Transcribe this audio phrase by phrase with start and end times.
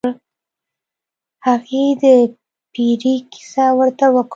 [1.47, 2.03] هغه د
[2.73, 4.29] پیري کیسه ورته وکړه.